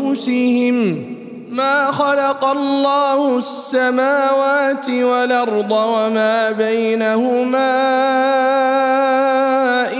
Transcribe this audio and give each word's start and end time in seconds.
أنفسهم 0.00 1.04
ما 1.50 1.90
خلق 1.90 2.44
الله 2.44 3.38
السماوات 3.38 4.90
والأرض 4.90 5.72
وما 5.72 6.50
بينهما 6.50 7.72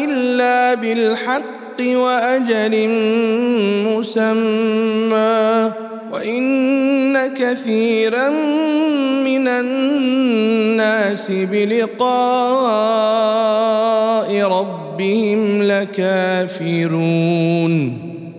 إلا 0.04 0.74
بالحق 0.74 1.80
وأجل 1.80 2.88
مسمى. 3.88 5.72
وإن 6.12 7.34
كثيرا 7.34 8.28
من 9.24 9.48
الناس 9.48 11.30
بلقاء 11.30 12.06
ربهم 14.42 15.62
لكافرون. 15.62 16.76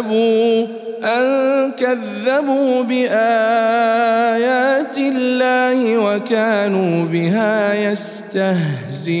كذبوا 0.00 0.66
أن 1.04 1.70
كذبوا 1.70 2.82
بآيات 2.82 3.14
الله 4.98 5.98
وكانوا 5.98 7.04
بها 7.04 7.74
يستهزئون. 7.90 9.14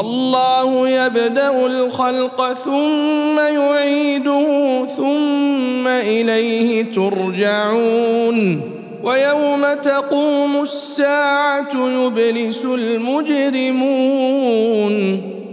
الله 0.00 0.88
يبدأ 0.88 1.66
الخلق 1.66 2.52
ثم 2.52 3.38
يعيده 3.38 4.86
ثم 4.86 5.88
إليه 5.88 6.84
ترجعون. 6.84 8.60
ويوم 9.02 9.66
تقوم 9.82 10.62
الساعة 10.62 11.68
يبلس 11.74 12.64
المجرمون. 12.64 13.78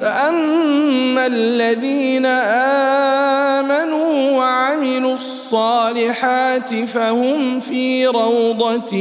فأما 0.00 1.26
الذين 1.26 2.26
آمنوا 3.56 4.30
وعملوا 4.38 5.12
الصالحات 5.12 6.74
فهم 6.74 7.60
في 7.60 8.06
روضة 8.06 8.96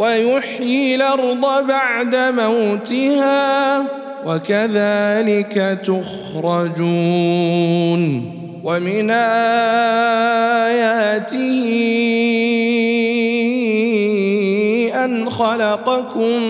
ويحيي 0.00 0.94
الأرض 0.94 1.66
بعد 1.66 2.16
موتها 2.16 3.84
وكذلك 4.26 5.80
تخرجون 5.84 7.20
ومن 8.64 9.10
آياته 9.10 9.60
أن 15.04 15.30
خلقكم 15.30 16.42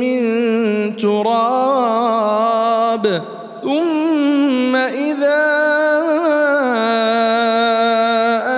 من 0.00 0.20
تراب 0.96 2.02
ثم 3.56 4.76
إذا 4.76 5.48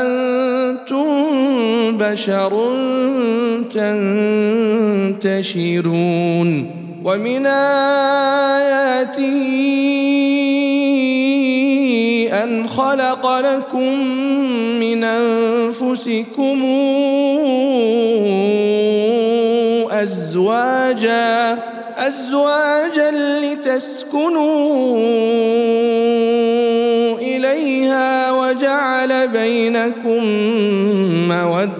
أنتم 0.03 1.99
بشر 1.99 2.90
تنتشرون 5.21 6.71
ومن 7.05 7.47
آياته 7.47 9.31
أن 12.33 12.69
خلق 12.69 13.39
لكم 13.39 13.95
من 14.81 15.05
أنفسكم 15.05 16.65
أزواجا 19.91 21.59
أزواجا 21.97 23.11
لتسكنوا 23.41 24.99
إليها 27.19 28.33
وجعل 28.33 29.29
بينكم 29.29 30.25
مودة 31.29 31.80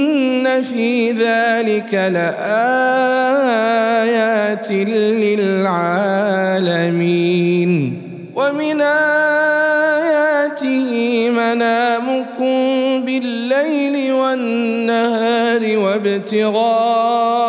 في 0.61 1.11
ذلك 1.11 1.93
لآيات 1.93 2.31
للعالمين 5.21 6.41
ومن 8.35 8.81
آياته 8.81 10.41
منامكم 11.29 12.55
بالليل 13.05 14.13
والنهار 14.13 15.77
وابتغاؤكم 15.77 17.40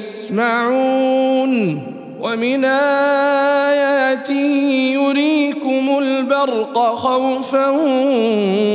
يسمعون 0.00 1.82
ومن 2.20 2.64
آياته 2.64 4.32
يريكم 4.94 5.98
البرق 5.98 6.94
خوفا 6.94 7.68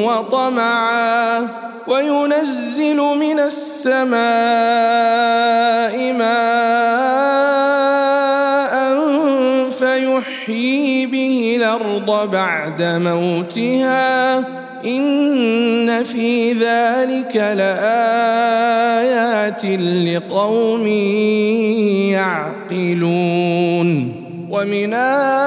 وطمعا 0.06 1.48
وينزل 1.88 2.98
من 2.98 3.40
السماء 3.40 4.16
ماء 6.14 6.76
فيحيي 9.70 11.06
به 11.06 11.56
الأرض 11.60 12.32
بعد 12.32 12.82
موتها 12.84 14.65
إن 14.86 16.04
في 16.04 16.54
ذلك 16.54 17.36
لآيات 17.36 17.66
لقوم 20.06 20.88
يعقلون 22.12 24.16
ومن 24.50 24.94
آياته 24.94 25.46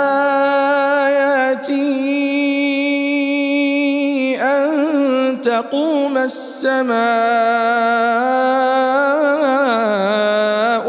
أن 4.42 5.40
تقوم 5.42 6.18
السماء 6.18 6.98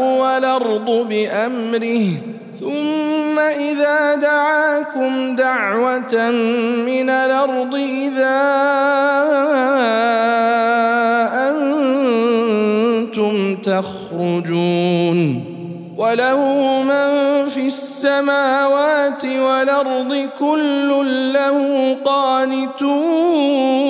والأرض 0.02 1.06
بأمره 1.08 2.06
ثم 2.60 3.38
إذا 3.38 4.14
دعاكم 4.14 5.36
دعوة 5.36 6.30
من 6.86 7.10
الأرض 7.10 7.74
إذا 7.74 8.40
أنتم 13.00 13.56
تخرجون 13.56 15.44
وله 15.96 16.42
من 16.82 17.48
في 17.48 17.66
السماوات 17.66 19.24
والأرض 19.24 20.28
كل 20.38 20.88
له 21.32 21.96
قانتون 22.04 23.89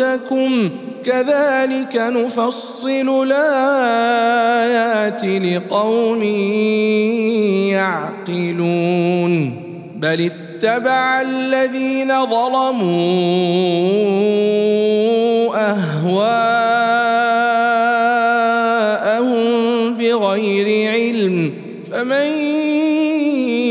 أنفسكم 0.00 0.70
كذلك 1.04 1.96
نفصل 1.96 3.26
الآيات 3.30 5.24
لقوم 5.24 6.22
يعقلون 7.72 9.62
بل 9.96 10.30
اتبع 10.30 11.20
الذين 11.20 12.26
ظلموا 12.26 12.84
أهواءهم 15.70 16.34
بغير 19.94 20.90
علم 20.90 21.52
فمن 21.92 22.26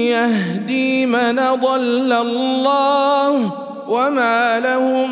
يهدي 0.07 1.05
من 1.05 1.35
ضل 1.35 2.11
الله 2.11 3.63
وما 3.87 4.59
لهم 4.59 5.11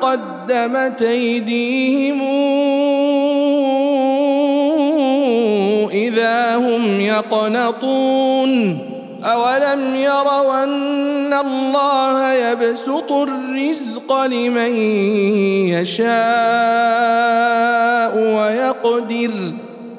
قدمت 0.00 1.02
أيديهم 1.02 2.20
إذا 5.90 6.56
هم 6.56 7.00
يقنطون. 7.00 8.78
أولم 9.24 9.94
يروا 9.94 10.64
أن 10.64 11.32
الله 11.32 12.32
يبسط 12.32 13.12
الرزق 13.12 14.24
لمن 14.24 14.76
يشاء 15.68 16.08
ويقدر. 18.18 19.30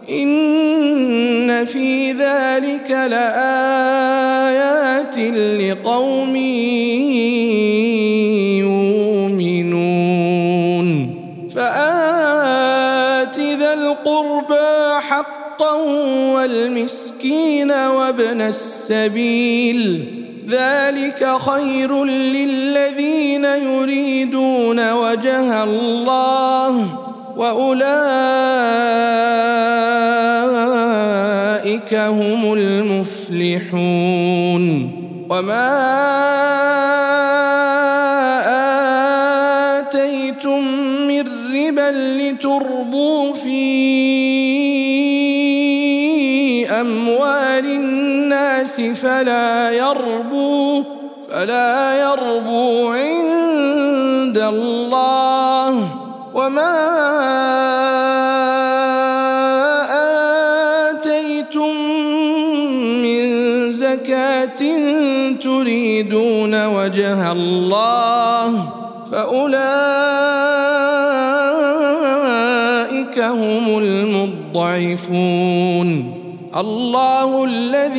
إن 0.10 1.66
في 1.66 2.12
ذلك 2.12 2.92
لآيات 2.92 4.10
لقوم 5.62 6.36
والمسكين 16.40 17.72
وابن 17.72 18.42
السبيل 18.42 20.06
ذلك 20.50 21.38
خير 21.38 22.04
للذين 22.06 23.46
يريدون 23.46 24.92
وجه 24.92 25.64
الله 25.64 27.00
وأولئك 27.38 27.80
هم 31.94 32.54
المفلحون 32.54 33.90
وما 35.30 36.99
فلا 48.94 49.72
يربو 49.72 50.84
فلا 51.30 51.74
يربو 52.06 52.88
عند 52.90 54.38
الله. 54.38 55.74
وما 56.34 56.76
آتيتم 60.90 61.76
من 63.04 63.22
زكاة 63.72 64.62
تريدون 65.42 66.54
وجه 66.66 67.32
الله 67.32 68.48
فأولئك 69.12 69.60
هم 73.20 73.66
المضعفون. 74.58 75.90
الله 76.50 77.30
الذي 77.46 77.99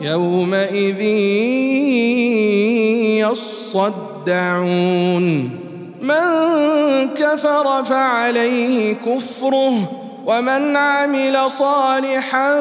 يومئذ 0.00 1.02
يصدعون. 4.26 5.50
من 6.02 6.28
كفر 7.16 7.84
فعليه 7.84 8.94
كفره 8.94 9.74
ومن 10.26 10.76
عمل 10.76 11.50
صالحا 11.50 12.54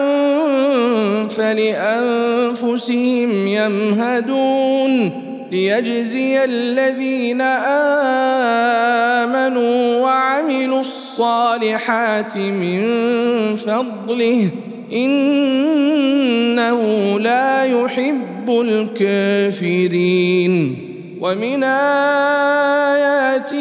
فلأنفسهم 1.28 3.30
يمهدون. 3.48 5.12
ليجزي 5.52 6.44
الذين 6.44 7.42
آمنوا 9.22 10.02
وعملوا 10.02 10.80
الصالحات 10.80 12.38
من 12.38 12.86
فضله. 13.56 14.50
إنه 14.94 16.80
لا 17.20 17.64
يحب 17.64 18.50
الكافرين. 18.50 20.08
ومن 21.22 21.64
آياته 21.64 23.58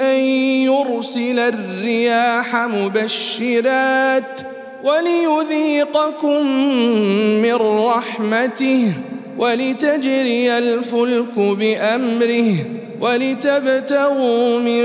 أن 0.00 0.18
يرسل 0.66 1.38
الرياح 1.38 2.56
مبشرات 2.56 4.40
وليذيقكم 4.84 6.46
من 7.42 7.54
رحمته 7.54 8.92
ولتجري 9.38 10.58
الفلك 10.58 11.38
بأمره 11.38 12.54
ولتبتغوا 13.00 14.58
من 14.58 14.82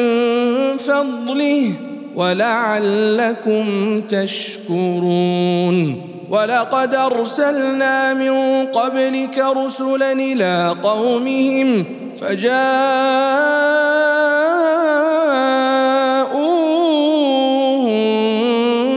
فضله 0.78 1.72
ولعلكم 2.20 3.66
تشكرون. 4.02 6.02
ولقد 6.30 6.96
أرسلنا 6.96 8.14
من 8.14 8.66
قبلك 8.66 9.38
رسلا 9.38 10.12
إلى 10.12 10.76
قومهم 10.84 11.86
فجاءوهم 12.16 12.64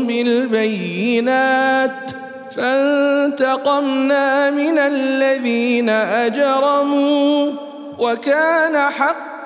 بالبينات. 0.06 1.90
فانتقمنا 2.56 4.50
من 4.50 4.78
الذين 4.78 5.88
أجرموا. 5.88 7.52
وكان 7.98 8.76
حقا 8.76 9.31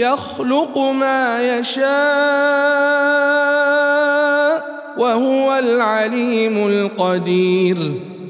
يخلق 0.00 0.78
ما 0.78 1.58
يشاء 1.58 1.90
وهو 4.98 5.58
العليم 5.58 6.66
القدير. 6.66 7.76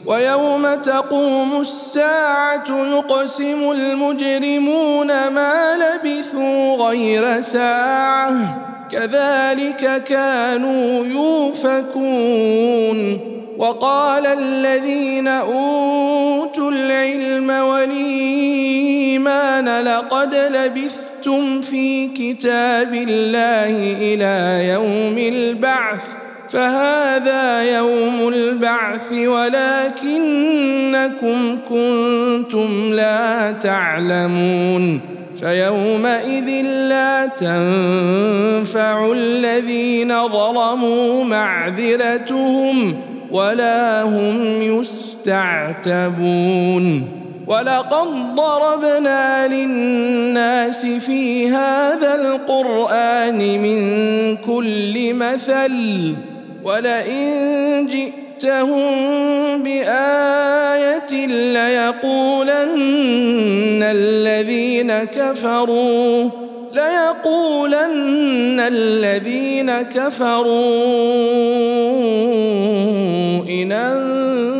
ويوم 0.06 0.74
تقوم 0.74 1.60
الساعة 1.60 2.70
يقسم 2.70 3.70
المجرمون 3.70 5.06
ما 5.06 5.76
لبثوا 5.76 6.88
غير 6.88 7.40
ساعة. 7.40 8.32
كذلك 8.92 10.04
كانوا 10.04 11.06
يوفكون. 11.06 12.50
وقال 13.58 14.26
الذين 14.26 15.28
أوتوا 15.28 16.70
العلم 16.70 17.50
والإيمان 17.50 18.60
لقد 19.84 20.34
لبثتم 20.34 21.09
في 21.60 22.08
كتاب 22.08 22.94
الله 22.94 23.96
إلى 24.00 24.68
يوم 24.68 25.18
البعث 25.18 26.16
فهذا 26.48 27.62
يوم 27.76 28.28
البعث 28.28 29.12
ولكنكم 29.12 30.18
كنتم 31.68 32.92
لا 32.92 33.52
تعلمون 33.52 35.00
فيومئذ 35.36 36.66
لا 36.88 37.26
تنفع 37.26 39.12
الذين 39.12 40.28
ظلموا 40.28 41.24
معذرتهم 41.24 42.96
ولا 43.30 44.02
هم 44.02 44.62
يستعتبون. 44.62 46.00
ولقد 47.50 48.34
ضربنا 48.34 49.48
للناس 49.48 50.86
في 50.86 51.48
هذا 51.48 52.14
القرآن 52.14 53.38
من 53.38 53.80
كل 54.36 55.14
مثل 55.14 56.14
ولئن 56.64 57.86
جئت 57.86 58.30
جئتهم 58.40 59.62
بآية 59.62 61.26
ليقولن 61.52 62.70
الذين 63.82 65.04
كفروا 65.04 66.30
ليقولن 66.72 68.60
الذين 68.60 69.82
كفروا 69.82 70.50
إن 73.48 73.72
أنتم 73.72 74.59